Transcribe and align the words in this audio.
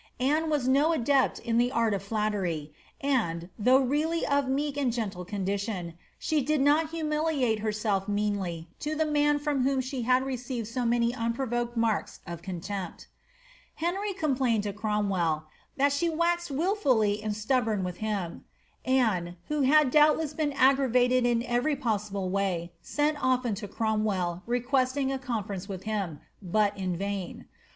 Anne 0.19 0.49
wu 0.49 0.57
no 0.67 0.93
adept 0.93 1.37
in 1.37 1.59
the 1.59 1.71
art 1.71 1.93
of 1.93 2.01
flattery, 2.01 2.73
and, 3.01 3.49
though 3.59 3.77
really 3.79 4.21
^^ 4.21 4.23
of 4.23 4.47
meek 4.49 4.75
and 4.75 4.91
gentle 4.91 5.23
condition," 5.23 5.93
she 6.17 6.41
did 6.41 6.59
not 6.59 6.89
humiliate 6.89 7.59
herself 7.59 8.07
meanly 8.07 8.67
to 8.79 8.95
the 8.95 9.05
man 9.05 9.37
firom 9.39 9.61
whom 9.61 9.79
she 9.79 10.01
had 10.01 10.23
received 10.25 10.67
so 10.67 10.83
many 10.85 11.13
unprovoked 11.13 11.77
marks 11.77 12.19
of 12.25 12.41
contempt. 12.41 13.09
Henry 13.75 14.11
complained 14.11 14.63
to 14.63 14.73
Cromwell 14.73 15.43
^^ 15.47 15.51
that 15.77 15.93
she 15.93 16.09
waxed 16.09 16.49
wilful 16.49 17.03
and 17.03 17.33
stubboro 17.35 17.83
with 17.83 17.97
him."' 17.97 18.43
Anne, 18.83 19.37
who 19.49 19.61
had 19.61 19.91
doubUess 19.93 20.35
been 20.35 20.51
aggravated 20.53 21.27
in 21.27 21.43
every 21.43 21.75
possi 21.75 22.11
ble 22.11 22.27
way, 22.31 22.73
sent 22.81 23.23
often 23.23 23.53
to 23.53 23.67
Cromwell, 23.67 24.41
requesting 24.47 25.11
a 25.11 25.19
conference 25.19 25.69
with 25.69 25.83
him, 25.83 26.21
but 26.41 26.75
in 26.75 26.95
vain. 26.97 27.45